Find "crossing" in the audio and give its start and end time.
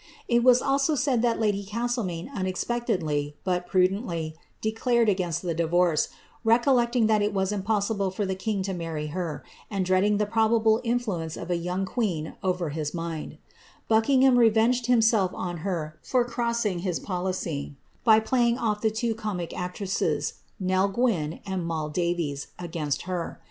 16.25-16.79